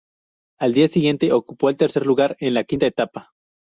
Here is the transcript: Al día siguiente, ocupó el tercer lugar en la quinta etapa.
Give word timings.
Al 0.59 0.73
día 0.73 0.87
siguiente, 0.87 1.31
ocupó 1.31 1.69
el 1.69 1.77
tercer 1.77 2.07
lugar 2.07 2.35
en 2.39 2.55
la 2.55 2.63
quinta 2.63 2.87
etapa. 2.87 3.33